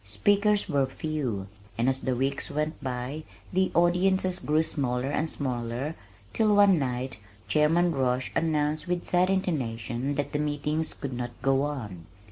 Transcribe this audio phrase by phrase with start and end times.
[0.03, 1.47] Speakers were few
[1.77, 5.93] and as the weeks went by the audiences grew smaller and smaller
[6.33, 11.61] till one night Chairman Roche announced with sad intonation that the meetings could not go
[11.61, 12.07] on.